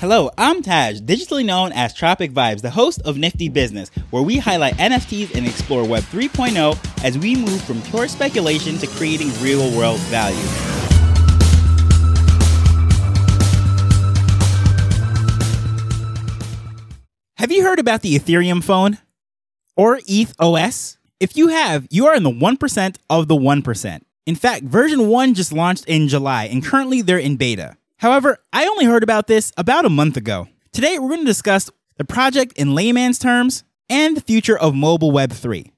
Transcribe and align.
Hello, 0.00 0.30
I'm 0.36 0.60
Taj, 0.60 1.00
digitally 1.00 1.42
known 1.42 1.72
as 1.72 1.94
Tropic 1.94 2.30
Vibes, 2.30 2.60
the 2.60 2.68
host 2.68 3.00
of 3.06 3.16
Nifty 3.16 3.48
Business, 3.48 3.88
where 4.10 4.22
we 4.22 4.36
highlight 4.36 4.74
NFTs 4.74 5.34
and 5.34 5.46
explore 5.46 5.88
Web 5.88 6.02
3.0 6.02 7.02
as 7.02 7.16
we 7.16 7.34
move 7.34 7.62
from 7.62 7.80
pure 7.80 8.06
speculation 8.06 8.76
to 8.76 8.86
creating 8.88 9.32
real 9.40 9.74
world 9.74 9.98
value. 10.00 10.36
Have 17.36 17.50
you 17.50 17.62
heard 17.62 17.78
about 17.78 18.02
the 18.02 18.18
Ethereum 18.18 18.62
phone 18.62 18.98
or 19.78 20.00
ETH 20.06 20.34
OS? 20.38 20.98
If 21.20 21.38
you 21.38 21.48
have, 21.48 21.86
you 21.88 22.06
are 22.06 22.14
in 22.14 22.22
the 22.22 22.30
1% 22.30 22.96
of 23.08 23.28
the 23.28 23.34
1%. 23.34 24.00
In 24.26 24.34
fact, 24.34 24.64
version 24.64 25.08
1 25.08 25.32
just 25.32 25.54
launched 25.54 25.86
in 25.86 26.08
July 26.08 26.44
and 26.44 26.62
currently 26.62 27.00
they're 27.00 27.16
in 27.16 27.36
beta. 27.36 27.78
However, 27.98 28.38
I 28.52 28.66
only 28.66 28.84
heard 28.84 29.02
about 29.02 29.26
this 29.26 29.52
about 29.56 29.86
a 29.86 29.90
month 29.90 30.16
ago. 30.16 30.48
Today, 30.72 30.98
we're 30.98 31.08
going 31.08 31.20
to 31.20 31.26
discuss 31.26 31.70
the 31.96 32.04
project 32.04 32.52
in 32.58 32.74
layman's 32.74 33.18
terms 33.18 33.64
and 33.88 34.16
the 34.16 34.20
future 34.20 34.58
of 34.58 34.74
mobile 34.74 35.10
Web 35.10 35.32
3. 35.32 35.72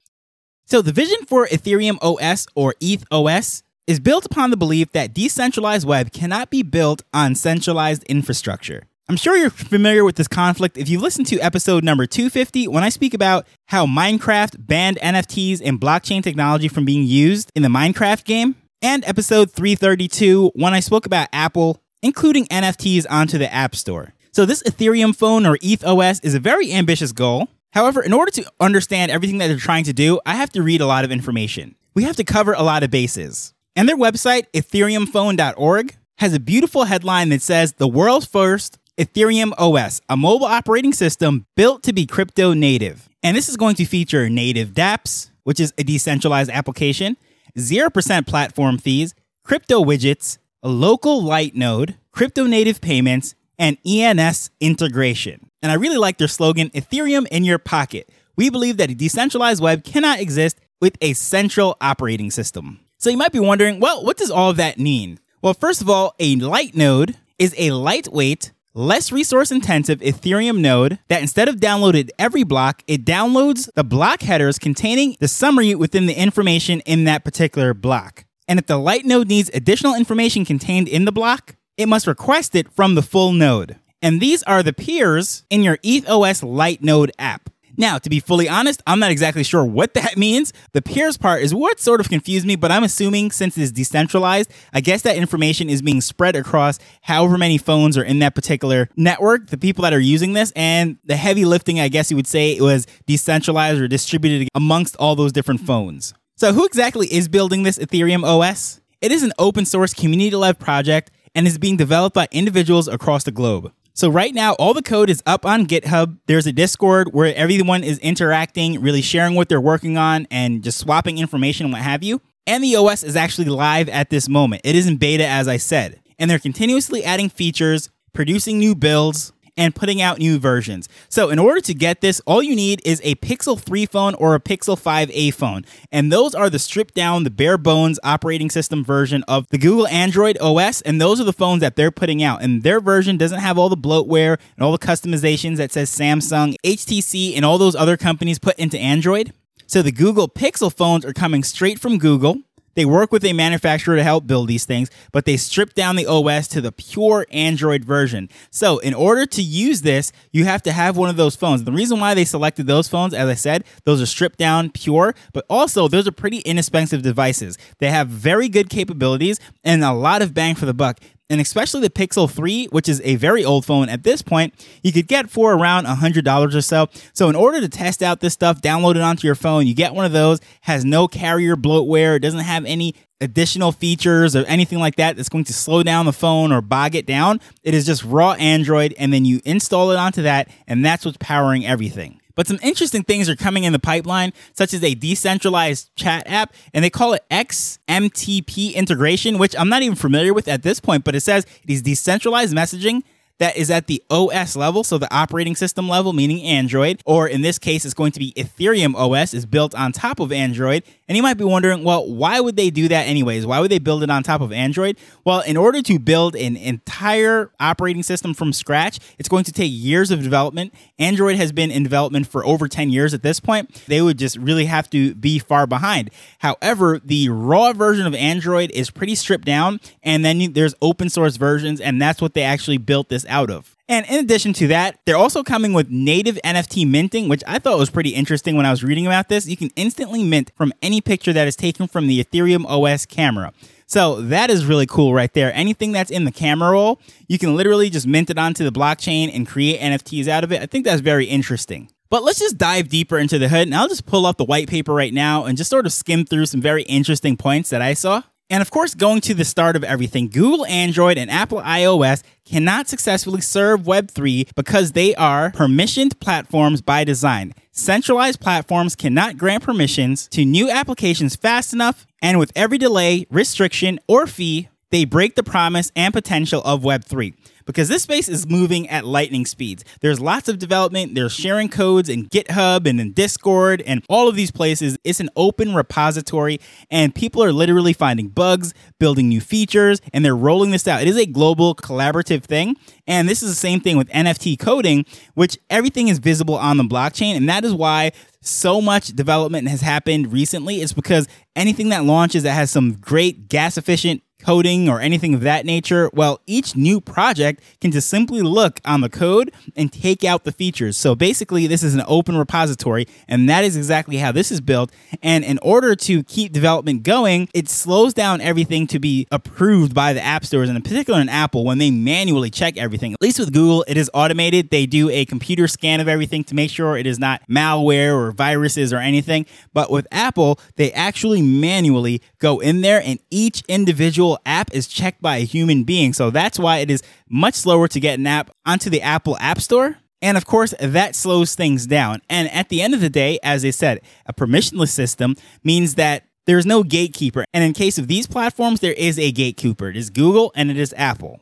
So, 0.65 0.81
the 0.81 0.91
vision 0.91 1.25
for 1.25 1.47
Ethereum 1.47 1.97
OS 2.01 2.45
or 2.55 2.75
ETH 2.81 3.05
OS 3.09 3.63
is 3.87 3.99
built 3.99 4.25
upon 4.25 4.51
the 4.51 4.57
belief 4.57 4.91
that 4.91 5.13
decentralized 5.13 5.87
web 5.87 6.11
cannot 6.11 6.49
be 6.49 6.61
built 6.61 7.03
on 7.13 7.35
centralized 7.35 8.03
infrastructure. 8.03 8.83
I'm 9.07 9.15
sure 9.15 9.35
you're 9.35 9.49
familiar 9.49 10.03
with 10.03 10.17
this 10.17 10.27
conflict 10.27 10.77
if 10.77 10.89
you 10.89 10.99
listen 10.99 11.25
to 11.25 11.39
episode 11.39 11.83
number 11.83 12.05
250 12.05 12.67
when 12.67 12.83
I 12.83 12.89
speak 12.89 13.15
about 13.15 13.47
how 13.67 13.87
Minecraft 13.87 14.67
banned 14.67 14.97
NFTs 14.97 15.61
and 15.63 15.81
blockchain 15.81 16.21
technology 16.21 16.67
from 16.67 16.85
being 16.85 17.03
used 17.03 17.49
in 17.55 17.63
the 17.63 17.69
Minecraft 17.69 18.25
game, 18.25 18.55
and 18.81 19.03
episode 19.05 19.51
332 19.51 20.51
when 20.53 20.73
I 20.73 20.81
spoke 20.81 21.05
about 21.07 21.29
Apple 21.33 21.81
including 22.01 22.45
NFTs 22.47 23.05
onto 23.09 23.37
the 23.37 23.51
App 23.53 23.75
Store. 23.75 24.13
So, 24.31 24.45
this 24.45 24.63
Ethereum 24.63 25.15
phone 25.15 25.45
or 25.45 25.57
ETH 25.61 25.83
OS 25.83 26.19
is 26.21 26.35
a 26.35 26.39
very 26.39 26.71
ambitious 26.71 27.11
goal. 27.11 27.47
However, 27.73 28.01
in 28.01 28.13
order 28.13 28.31
to 28.31 28.51
understand 28.59 29.11
everything 29.11 29.37
that 29.39 29.47
they're 29.47 29.57
trying 29.57 29.83
to 29.85 29.93
do, 29.93 30.19
I 30.25 30.35
have 30.35 30.51
to 30.51 30.63
read 30.63 30.81
a 30.81 30.87
lot 30.87 31.05
of 31.05 31.11
information. 31.11 31.75
We 31.93 32.03
have 32.03 32.15
to 32.17 32.23
cover 32.23 32.53
a 32.53 32.63
lot 32.63 32.83
of 32.83 32.91
bases. 32.91 33.53
And 33.75 33.87
their 33.87 33.97
website, 33.97 34.45
ethereumphone.org, 34.53 35.95
has 36.17 36.33
a 36.33 36.39
beautiful 36.39 36.85
headline 36.85 37.29
that 37.29 37.41
says 37.41 37.73
the 37.73 37.87
world's 37.87 38.25
first 38.25 38.77
Ethereum 38.97 39.53
OS, 39.57 40.01
a 40.09 40.17
mobile 40.17 40.45
operating 40.45 40.91
system 40.91 41.45
built 41.55 41.83
to 41.83 41.93
be 41.93 42.05
crypto 42.05 42.53
native. 42.53 43.07
And 43.23 43.37
this 43.37 43.47
is 43.47 43.55
going 43.55 43.75
to 43.75 43.85
feature 43.85 44.29
native 44.29 44.69
dApps, 44.71 45.29
which 45.43 45.59
is 45.59 45.73
a 45.77 45.83
decentralized 45.83 46.51
application, 46.51 47.15
0% 47.57 48.27
platform 48.27 48.77
fees, 48.77 49.15
crypto 49.45 49.81
widgets, 49.81 50.37
a 50.61 50.69
local 50.69 51.23
light 51.23 51.55
node, 51.55 51.95
crypto 52.11 52.45
native 52.45 52.81
payments, 52.81 53.35
and 53.57 53.77
ENS 53.85 54.51
integration. 54.59 55.49
And 55.61 55.71
I 55.71 55.75
really 55.75 55.97
like 55.97 56.17
their 56.17 56.27
slogan 56.27 56.69
Ethereum 56.69 57.27
in 57.27 57.43
your 57.43 57.59
pocket. 57.59 58.09
We 58.35 58.49
believe 58.49 58.77
that 58.77 58.89
a 58.89 58.95
decentralized 58.95 59.61
web 59.61 59.83
cannot 59.83 60.19
exist 60.19 60.59
with 60.81 60.97
a 61.01 61.13
central 61.13 61.75
operating 61.81 62.31
system. 62.31 62.79
So 62.97 63.09
you 63.09 63.17
might 63.17 63.31
be 63.31 63.39
wondering, 63.39 63.79
well, 63.79 64.03
what 64.03 64.17
does 64.17 64.31
all 64.31 64.49
of 64.49 64.57
that 64.57 64.79
mean? 64.79 65.19
Well, 65.41 65.53
first 65.53 65.81
of 65.81 65.89
all, 65.89 66.15
a 66.19 66.35
light 66.35 66.75
node 66.75 67.15
is 67.37 67.55
a 67.57 67.71
lightweight, 67.71 68.51
less 68.73 69.11
resource 69.11 69.51
intensive 69.51 69.99
Ethereum 69.99 70.59
node 70.59 70.99
that 71.07 71.21
instead 71.21 71.47
of 71.47 71.57
downloaded 71.57 72.09
every 72.19 72.43
block, 72.43 72.83
it 72.87 73.05
downloads 73.05 73.69
the 73.73 73.83
block 73.83 74.21
headers 74.21 74.59
containing 74.59 75.15
the 75.19 75.27
summary 75.27 75.75
within 75.75 76.05
the 76.05 76.13
information 76.13 76.81
in 76.81 77.05
that 77.05 77.23
particular 77.23 77.73
block. 77.73 78.25
And 78.49 78.57
if 78.57 78.65
the 78.65 78.77
light 78.77 79.05
node 79.05 79.27
needs 79.27 79.51
additional 79.53 79.93
information 79.93 80.43
contained 80.43 80.87
in 80.87 81.05
the 81.05 81.11
block, 81.11 81.55
it 81.77 81.87
must 81.87 82.07
request 82.07 82.55
it 82.55 82.73
from 82.73 82.95
the 82.95 83.03
full 83.03 83.31
node. 83.31 83.77
And 84.01 84.19
these 84.19 84.41
are 84.43 84.63
the 84.63 84.73
peers 84.73 85.43
in 85.51 85.61
your 85.61 85.77
ETHOS 85.77 86.41
Light 86.41 86.81
Node 86.81 87.11
app. 87.19 87.51
Now, 87.77 87.99
to 87.99 88.09
be 88.09 88.19
fully 88.19 88.49
honest, 88.49 88.81
I'm 88.87 88.99
not 88.99 89.11
exactly 89.11 89.43
sure 89.43 89.63
what 89.63 89.93
that 89.93 90.17
means. 90.17 90.51
The 90.73 90.81
peers 90.81 91.15
part 91.15 91.43
is 91.43 91.53
what 91.53 91.79
sort 91.79 92.01
of 92.01 92.09
confused 92.09 92.45
me, 92.45 92.55
but 92.55 92.71
I'm 92.71 92.83
assuming 92.83 93.29
since 93.29 93.55
it's 93.55 93.71
decentralized, 93.71 94.51
I 94.73 94.81
guess 94.81 95.03
that 95.03 95.15
information 95.15 95.69
is 95.69 95.83
being 95.83 96.01
spread 96.01 96.35
across 96.35 96.79
however 97.03 97.37
many 97.37 97.59
phones 97.59 97.99
are 97.99 98.03
in 98.03 98.17
that 98.19 98.33
particular 98.33 98.89
network, 98.97 99.47
the 99.47 99.59
people 99.59 99.83
that 99.83 99.93
are 99.93 99.99
using 99.99 100.33
this, 100.33 100.51
and 100.55 100.97
the 101.05 101.15
heavy 101.15 101.45
lifting, 101.45 101.79
I 101.79 101.87
guess 101.87 102.09
you 102.09 102.17
would 102.17 102.27
say, 102.27 102.59
was 102.59 102.87
decentralized 103.05 103.79
or 103.79 103.87
distributed 103.87 104.49
amongst 104.55 104.95
all 104.95 105.15
those 105.15 105.31
different 105.31 105.61
phones. 105.61 106.15
So, 106.39 106.53
who 106.53 106.65
exactly 106.65 107.13
is 107.13 107.27
building 107.27 107.63
this 107.63 107.77
Ethereum 107.77 108.23
OS? 108.23 108.79
It 109.01 109.11
is 109.11 109.23
an 109.23 109.33
open 109.37 109.65
source 109.65 109.93
community 109.93 110.37
led 110.37 110.57
project 110.57 111.11
and 111.35 111.45
is 111.45 111.57
being 111.57 111.75
developed 111.75 112.13
by 112.13 112.29
individuals 112.31 112.87
across 112.87 113.25
the 113.25 113.31
globe. 113.31 113.73
So, 113.93 114.09
right 114.09 114.33
now, 114.33 114.53
all 114.53 114.73
the 114.73 114.81
code 114.81 115.09
is 115.09 115.21
up 115.25 115.45
on 115.45 115.65
GitHub. 115.65 116.17
There's 116.27 116.47
a 116.47 116.53
Discord 116.53 117.09
where 117.11 117.35
everyone 117.35 117.83
is 117.83 117.99
interacting, 117.99 118.81
really 118.81 119.01
sharing 119.01 119.35
what 119.35 119.49
they're 119.49 119.59
working 119.59 119.97
on, 119.97 120.27
and 120.31 120.63
just 120.63 120.77
swapping 120.77 121.17
information 121.17 121.65
and 121.65 121.73
what 121.73 121.81
have 121.81 122.03
you. 122.03 122.21
And 122.47 122.63
the 122.63 122.73
OS 122.77 123.03
is 123.03 123.17
actually 123.17 123.49
live 123.49 123.89
at 123.89 124.09
this 124.09 124.29
moment. 124.29 124.61
It 124.63 124.77
is 124.77 124.87
in 124.87 124.95
beta, 124.95 125.27
as 125.27 125.49
I 125.49 125.57
said. 125.57 125.99
And 126.17 126.31
they're 126.31 126.39
continuously 126.39 127.03
adding 127.03 127.27
features, 127.27 127.89
producing 128.13 128.59
new 128.59 128.75
builds, 128.75 129.33
and 129.59 129.75
putting 129.75 130.01
out 130.01 130.19
new 130.19 130.39
versions. 130.39 130.87
So, 131.09 131.29
in 131.29 131.37
order 131.37 131.59
to 131.59 131.73
get 131.73 131.99
this, 131.99 132.21
all 132.25 132.41
you 132.41 132.55
need 132.55 132.81
is 132.85 133.01
a 133.03 133.15
Pixel 133.15 133.59
3 133.59 133.85
phone 133.85 134.15
or 134.15 134.33
a 134.33 134.39
Pixel 134.39 134.79
5a 134.79 135.33
phone. 135.33 135.65
And 135.91 136.11
those 136.11 136.33
are 136.33 136.49
the 136.49 136.57
stripped 136.57 136.93
down, 136.93 137.25
the 137.25 137.29
bare 137.29 137.57
bones 137.57 137.99
operating 138.01 138.49
system 138.49 138.85
version 138.85 139.21
of 139.27 139.45
the 139.49 139.57
Google 139.57 139.85
Android 139.87 140.37
OS. 140.39 140.81
And 140.81 141.01
those 141.01 141.19
are 141.19 141.25
the 141.25 141.33
phones 141.33 141.59
that 141.59 141.75
they're 141.75 141.91
putting 141.91 142.23
out. 142.23 142.41
And 142.41 142.63
their 142.63 142.79
version 142.79 143.17
doesn't 143.17 143.41
have 143.41 143.57
all 143.57 143.67
the 143.67 143.75
bloatware 143.75 144.39
and 144.55 144.63
all 144.63 144.71
the 144.71 144.77
customizations 144.77 145.57
that 145.57 145.73
says 145.73 145.91
Samsung, 145.91 146.55
HTC, 146.63 147.35
and 147.35 147.43
all 147.43 147.57
those 147.57 147.75
other 147.75 147.97
companies 147.97 148.39
put 148.39 148.57
into 148.57 148.79
Android. 148.79 149.33
So, 149.67 149.81
the 149.81 149.91
Google 149.91 150.29
Pixel 150.29 150.73
phones 150.73 151.03
are 151.03 151.13
coming 151.13 151.43
straight 151.43 151.79
from 151.79 151.99
Google. 151.99 152.39
They 152.75 152.85
work 152.85 153.11
with 153.11 153.25
a 153.25 153.33
manufacturer 153.33 153.95
to 153.95 154.03
help 154.03 154.27
build 154.27 154.47
these 154.47 154.65
things, 154.65 154.89
but 155.11 155.25
they 155.25 155.37
strip 155.37 155.73
down 155.73 155.95
the 155.95 156.05
OS 156.05 156.47
to 156.49 156.61
the 156.61 156.71
pure 156.71 157.25
Android 157.31 157.83
version. 157.83 158.29
So, 158.51 158.79
in 158.79 158.93
order 158.93 159.25
to 159.25 159.41
use 159.41 159.81
this, 159.81 160.11
you 160.31 160.45
have 160.45 160.61
to 160.63 160.71
have 160.71 160.97
one 160.97 161.09
of 161.09 161.17
those 161.17 161.35
phones. 161.35 161.63
The 161.63 161.71
reason 161.71 161.99
why 161.99 162.13
they 162.13 162.25
selected 162.25 162.67
those 162.67 162.87
phones, 162.87 163.13
as 163.13 163.27
I 163.27 163.35
said, 163.35 163.63
those 163.85 164.01
are 164.01 164.05
stripped 164.05 164.37
down 164.39 164.69
pure, 164.69 165.15
but 165.33 165.45
also 165.49 165.87
those 165.87 166.07
are 166.07 166.11
pretty 166.11 166.39
inexpensive 166.39 167.01
devices. 167.01 167.57
They 167.79 167.91
have 167.91 168.07
very 168.07 168.49
good 168.49 168.69
capabilities 168.69 169.39
and 169.63 169.83
a 169.83 169.93
lot 169.93 170.21
of 170.21 170.33
bang 170.33 170.55
for 170.55 170.65
the 170.65 170.73
buck 170.73 170.99
and 171.29 171.39
especially 171.39 171.81
the 171.81 171.89
Pixel 171.89 172.29
3, 172.29 172.67
which 172.67 172.89
is 172.89 173.01
a 173.03 173.15
very 173.15 173.45
old 173.45 173.65
phone 173.65 173.89
at 173.89 174.03
this 174.03 174.21
point, 174.21 174.53
you 174.83 174.91
could 174.91 175.07
get 175.07 175.29
for 175.29 175.53
around 175.53 175.85
$100 175.85 176.55
or 176.55 176.61
so. 176.61 176.87
So, 177.13 177.29
in 177.29 177.35
order 177.35 177.61
to 177.61 177.69
test 177.69 178.01
out 178.01 178.19
this 178.19 178.33
stuff, 178.33 178.61
download 178.61 178.95
it 178.95 179.01
onto 179.01 179.27
your 179.27 179.35
phone. 179.35 179.67
You 179.67 179.75
get 179.75 179.93
one 179.93 180.05
of 180.05 180.11
those, 180.11 180.39
has 180.61 180.83
no 180.83 181.07
carrier 181.07 181.55
bloatware, 181.55 182.15
it 182.15 182.19
doesn't 182.19 182.39
have 182.39 182.65
any 182.65 182.95
additional 183.21 183.71
features 183.71 184.35
or 184.35 184.45
anything 184.45 184.79
like 184.79 184.95
that 184.95 185.17
that's 185.17 185.29
going 185.29 185.43
to 185.43 185.53
slow 185.53 185.83
down 185.83 186.05
the 186.05 186.13
phone 186.13 186.51
or 186.51 186.61
bog 186.61 186.95
it 186.95 187.05
down. 187.05 187.41
It 187.63 187.73
is 187.73 187.85
just 187.85 188.03
raw 188.03 188.33
Android, 188.33 188.95
and 188.97 189.13
then 189.13 189.25
you 189.25 189.41
install 189.45 189.91
it 189.91 189.97
onto 189.97 190.23
that, 190.23 190.49
and 190.67 190.83
that's 190.83 191.05
what's 191.05 191.17
powering 191.17 191.65
everything. 191.65 192.21
But 192.39 192.47
some 192.47 192.59
interesting 192.63 193.03
things 193.03 193.27
are 193.27 193.35
coming 193.35 193.65
in 193.65 193.73
the 193.73 193.79
pipeline, 193.79 194.31
such 194.53 194.73
as 194.73 194.81
a 194.81 194.95
decentralized 194.95 195.93
chat 195.97 196.23
app, 196.25 196.53
and 196.73 196.85
they 196.85 196.89
call 196.89 197.11
it 197.11 197.25
XMTP 197.29 198.75
integration, 198.75 199.37
which 199.37 199.53
I'm 199.59 199.67
not 199.67 199.81
even 199.81 199.97
familiar 199.97 200.33
with 200.33 200.47
at 200.47 200.63
this 200.63 200.79
point, 200.79 201.03
but 201.03 201.15
it 201.15 201.19
says 201.19 201.45
it 201.63 201.69
is 201.69 201.81
decentralized 201.81 202.55
messaging 202.55 203.03
that 203.39 203.57
is 203.57 203.71
at 203.71 203.87
the 203.87 204.03
OS 204.09 204.55
level, 204.55 204.83
so 204.83 204.97
the 204.97 205.13
operating 205.13 205.55
system 205.55 205.89
level, 205.89 206.13
meaning 206.13 206.41
Android, 206.43 207.01
or 207.05 207.27
in 207.27 207.41
this 207.41 207.57
case, 207.57 207.85
it's 207.85 207.93
going 207.93 208.11
to 208.11 208.19
be 208.19 208.33
Ethereum 208.33 208.95
OS, 208.95 209.33
is 209.33 209.45
built 209.45 209.73
on 209.75 209.91
top 209.91 210.19
of 210.19 210.31
Android. 210.31 210.83
And 211.07 211.15
you 211.15 211.23
might 211.23 211.37
be 211.37 211.43
wondering, 211.43 211.83
well, 211.83 212.07
why 212.07 212.39
would 212.39 212.55
they 212.55 212.69
do 212.69 212.87
that 212.89 213.07
anyways? 213.07 213.45
Why 213.45 213.59
would 213.59 213.71
they 213.71 213.79
build 213.79 214.03
it 214.03 214.11
on 214.11 214.21
top 214.21 214.41
of 214.41 214.51
Android? 214.51 214.97
Well, 215.25 215.39
in 215.41 215.57
order 215.57 215.81
to 215.81 215.97
build 215.97 216.35
an 216.35 216.55
entire 216.55 217.51
operating 217.59 218.03
system 218.03 218.33
from 218.35 218.53
scratch, 218.53 218.99
it's 219.17 219.29
going 219.29 219.45
to 219.45 219.51
take 219.51 219.71
years 219.73 220.11
of 220.11 220.21
development. 220.21 220.73
Android 220.99 221.37
has 221.37 221.51
been 221.51 221.71
in 221.71 221.81
development 221.81 222.27
for 222.27 222.45
over 222.45 222.67
10 222.67 222.89
years 222.89 223.13
at 223.13 223.23
this 223.23 223.39
point. 223.39 223.83
They 223.87 224.01
would 224.01 224.19
just 224.19 224.37
really 224.37 224.65
have 224.65 224.89
to 224.91 225.15
be 225.15 225.39
far 225.39 225.65
behind. 225.65 226.11
However, 226.39 226.99
the 227.03 227.29
raw 227.29 227.73
version 227.73 228.05
of 228.05 228.13
Android 228.13 228.69
is 228.71 228.91
pretty 228.91 229.15
stripped 229.15 229.45
down, 229.45 229.79
and 230.03 230.23
then 230.23 230.53
there's 230.53 230.75
open 230.81 231.09
source 231.09 231.37
versions, 231.37 231.81
and 231.81 232.01
that's 232.01 232.21
what 232.21 232.33
they 232.33 232.43
actually 232.43 232.77
built 232.77 233.09
this 233.09 233.25
out 233.29 233.49
of. 233.49 233.75
And 233.87 234.05
in 234.07 234.19
addition 234.19 234.53
to 234.53 234.67
that, 234.67 234.99
they're 235.05 235.15
also 235.17 235.41
coming 235.41 235.73
with 235.73 235.89
native 235.89 236.39
NFT 236.45 236.87
minting, 236.87 237.27
which 237.27 237.43
I 237.47 237.57
thought 237.57 237.79
was 237.79 237.89
pretty 237.89 238.11
interesting 238.11 238.55
when 238.55 238.65
I 238.65 238.71
was 238.71 238.83
reading 238.83 239.07
about 239.07 239.29
this. 239.29 239.47
You 239.47 239.57
can 239.57 239.71
instantly 239.75 240.23
mint 240.23 240.51
from 240.55 240.71
any 240.81 241.01
picture 241.01 241.33
that 241.33 241.47
is 241.47 241.55
taken 241.55 241.87
from 241.87 242.07
the 242.07 242.23
Ethereum 242.23 242.65
OS 242.67 243.05
camera. 243.05 243.51
So 243.87 244.21
that 244.21 244.51
is 244.51 244.65
really 244.65 244.85
cool 244.85 245.15
right 245.15 245.33
there. 245.33 245.51
Anything 245.55 245.91
that's 245.91 246.11
in 246.11 246.25
the 246.25 246.31
camera 246.31 246.71
roll, 246.71 247.01
you 247.27 247.39
can 247.39 247.55
literally 247.55 247.89
just 247.89 248.05
mint 248.05 248.29
it 248.29 248.37
onto 248.37 248.63
the 248.63 248.71
blockchain 248.71 249.33
and 249.33 249.47
create 249.47 249.81
NFTs 249.81 250.27
out 250.27 250.43
of 250.43 250.51
it. 250.51 250.61
I 250.61 250.67
think 250.67 250.85
that's 250.85 251.01
very 251.01 251.25
interesting. 251.25 251.89
But 252.11 252.23
let's 252.23 252.39
just 252.39 252.57
dive 252.57 252.89
deeper 252.89 253.17
into 253.17 253.39
the 253.39 253.49
hood 253.49 253.67
and 253.67 253.75
I'll 253.75 253.87
just 253.87 254.05
pull 254.05 254.27
up 254.27 254.37
the 254.37 254.45
white 254.45 254.67
paper 254.67 254.93
right 254.93 255.13
now 255.13 255.45
and 255.45 255.57
just 255.57 255.69
sort 255.71 255.87
of 255.87 255.93
skim 255.93 256.25
through 256.25 256.45
some 256.45 256.61
very 256.61 256.83
interesting 256.83 257.37
points 257.37 257.71
that 257.71 257.81
I 257.81 257.93
saw. 257.93 258.21
And 258.49 258.61
of 258.61 258.71
course, 258.71 258.95
going 258.95 259.21
to 259.21 259.35
the 259.35 259.45
start 259.45 259.75
of 259.75 259.83
everything, 259.83 260.27
Google 260.27 260.65
Android 260.65 261.19
and 261.19 261.29
Apple 261.29 261.61
iOS 261.61 262.23
cannot 262.45 262.87
successfully 262.87 263.41
serve 263.41 263.81
Web3 263.81 264.55
because 264.55 264.93
they 264.93 265.13
are 265.15 265.51
permissioned 265.51 266.19
platforms 266.19 266.81
by 266.81 267.03
design. 267.03 267.53
Centralized 267.71 268.39
platforms 268.39 268.95
cannot 268.95 269.37
grant 269.37 269.63
permissions 269.63 270.27
to 270.29 270.43
new 270.43 270.69
applications 270.69 271.35
fast 271.35 271.73
enough, 271.73 272.07
and 272.21 272.39
with 272.39 272.51
every 272.55 272.79
delay, 272.79 273.27
restriction, 273.29 273.99
or 274.07 274.25
fee, 274.25 274.67
they 274.89 275.05
break 275.05 275.35
the 275.35 275.43
promise 275.43 275.91
and 275.95 276.11
potential 276.11 276.63
of 276.65 276.81
Web3 276.81 277.35
because 277.69 277.87
this 277.87 278.01
space 278.01 278.27
is 278.27 278.49
moving 278.49 278.89
at 278.89 279.05
lightning 279.05 279.45
speeds. 279.45 279.85
There's 280.01 280.19
lots 280.19 280.49
of 280.49 280.57
development, 280.57 281.13
there's 281.13 281.31
sharing 281.31 281.69
codes 281.69 282.09
in 282.09 282.25
GitHub 282.25 282.89
and 282.89 282.99
in 282.99 283.13
Discord 283.13 283.83
and 283.83 284.03
all 284.09 284.27
of 284.27 284.35
these 284.35 284.49
places. 284.49 284.97
It's 285.03 285.19
an 285.19 285.29
open 285.35 285.75
repository 285.75 286.59
and 286.89 287.13
people 287.13 287.43
are 287.43 287.53
literally 287.53 287.93
finding 287.93 288.29
bugs, 288.29 288.73
building 288.99 289.29
new 289.29 289.39
features, 289.39 290.01
and 290.11 290.25
they're 290.25 290.35
rolling 290.35 290.71
this 290.71 290.87
out. 290.87 291.03
It 291.03 291.07
is 291.07 291.15
a 291.15 291.27
global 291.27 291.75
collaborative 291.75 292.43
thing. 292.43 292.75
And 293.05 293.29
this 293.29 293.43
is 293.43 293.49
the 293.49 293.55
same 293.55 293.81
thing 293.81 293.97
with 293.97 294.09
NFT 294.09 294.57
coding, 294.57 295.05
which 295.35 295.55
everything 295.69 296.07
is 296.07 296.17
visible 296.17 296.55
on 296.55 296.77
the 296.77 296.83
blockchain. 296.83 297.37
And 297.37 297.47
that 297.49 297.63
is 297.63 297.75
why 297.75 298.13
so 298.41 298.81
much 298.81 299.09
development 299.09 299.67
has 299.67 299.81
happened 299.81 300.33
recently 300.33 300.81
is 300.81 300.91
because 300.91 301.27
anything 301.55 301.89
that 301.89 302.03
launches 302.03 302.41
that 302.43 302.53
has 302.53 302.71
some 302.71 302.93
great 302.93 303.47
gas 303.47 303.77
efficient 303.77 304.23
coding 304.43 304.89
or 304.89 304.99
anything 304.99 305.33
of 305.33 305.41
that 305.41 305.65
nature, 305.65 306.09
well, 306.13 306.39
each 306.47 306.75
new 306.75 307.01
project 307.01 307.61
can 307.81 307.91
just 307.91 308.07
simply 308.07 308.41
look 308.41 308.79
on 308.85 309.01
the 309.01 309.09
code 309.09 309.51
and 309.75 309.91
take 309.91 310.23
out 310.23 310.43
the 310.43 310.51
features. 310.51 310.97
So 310.97 311.15
basically, 311.15 311.67
this 311.67 311.83
is 311.83 311.93
an 311.93 312.03
open 312.07 312.37
repository, 312.37 313.07
and 313.27 313.49
that 313.49 313.63
is 313.63 313.75
exactly 313.75 314.17
how 314.17 314.31
this 314.31 314.51
is 314.51 314.61
built. 314.61 314.91
And 315.21 315.43
in 315.43 315.59
order 315.61 315.95
to 315.95 316.23
keep 316.23 316.51
development 316.53 317.03
going, 317.03 317.49
it 317.53 317.69
slows 317.69 318.13
down 318.13 318.41
everything 318.41 318.87
to 318.87 318.99
be 318.99 319.27
approved 319.31 319.93
by 319.93 320.13
the 320.13 320.21
app 320.21 320.45
stores, 320.45 320.69
and 320.69 320.75
in 320.75 320.81
particular 320.81 321.19
in 321.19 321.29
Apple, 321.29 321.65
when 321.65 321.77
they 321.77 321.91
manually 321.91 322.49
check 322.49 322.77
everything. 322.77 323.13
At 323.13 323.21
least 323.21 323.39
with 323.39 323.53
Google, 323.53 323.83
it 323.87 323.97
is 323.97 324.09
automated. 324.13 324.69
They 324.69 324.85
do 324.85 325.09
a 325.09 325.25
computer 325.25 325.67
scan 325.67 325.99
of 325.99 326.07
everything 326.07 326.43
to 326.45 326.55
make 326.55 326.71
sure 326.71 326.97
it 326.97 327.07
is 327.07 327.19
not 327.19 327.41
malware 327.49 328.15
or 328.15 328.31
viruses 328.31 328.93
or 328.93 328.97
anything. 328.97 329.45
But 329.73 329.91
with 329.91 330.07
Apple, 330.11 330.59
they 330.75 330.91
actually 330.93 331.41
manually 331.41 332.21
go 332.39 332.59
in 332.59 332.81
there 332.81 333.01
and 333.03 333.19
each 333.29 333.63
individual 333.67 334.28
app 334.45 334.73
is 334.73 334.87
checked 334.87 335.21
by 335.21 335.37
a 335.37 335.45
human 335.45 335.83
being. 335.83 336.13
So 336.13 336.29
that's 336.29 336.59
why 336.59 336.77
it 336.77 336.91
is 336.91 337.01
much 337.27 337.55
slower 337.55 337.87
to 337.87 337.99
get 337.99 338.19
an 338.19 338.27
app 338.27 338.51
onto 338.65 338.89
the 338.89 339.01
Apple 339.01 339.37
App 339.39 339.59
Store. 339.59 339.97
And 340.21 340.37
of 340.37 340.45
course, 340.45 340.73
that 340.79 341.15
slows 341.15 341.55
things 341.55 341.87
down. 341.87 342.21
And 342.29 342.51
at 342.51 342.69
the 342.69 342.81
end 342.81 342.93
of 342.93 343.01
the 343.01 343.09
day, 343.09 343.39
as 343.41 343.63
I 343.63 343.69
said, 343.69 344.01
a 344.25 344.33
permissionless 344.33 344.89
system 344.89 345.35
means 345.63 345.95
that 345.95 346.25
there's 346.45 346.65
no 346.65 346.83
gatekeeper. 346.83 347.45
And 347.53 347.63
in 347.63 347.73
case 347.73 347.97
of 347.97 348.07
these 348.07 348.27
platforms, 348.27 348.79
there 348.79 348.93
is 348.93 349.17
a 349.17 349.31
gatekeeper. 349.31 349.89
It 349.89 349.97
is 349.97 350.09
Google 350.09 350.51
and 350.55 350.69
it 350.69 350.77
is 350.77 350.93
Apple. 350.97 351.39